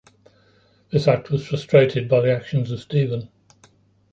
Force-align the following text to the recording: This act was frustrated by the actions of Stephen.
This 0.91 1.07
act 1.07 1.29
was 1.29 1.45
frustrated 1.45 2.09
by 2.09 2.21
the 2.21 2.35
actions 2.35 2.71
of 2.71 2.79
Stephen. 2.79 3.29